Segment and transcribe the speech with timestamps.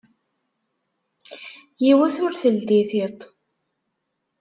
[1.83, 3.19] Yiwet ur teldi tiṭ.